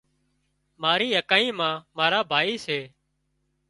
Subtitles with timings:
[0.81, 2.79] مارِي اڪائي مان مارا ڀائي سي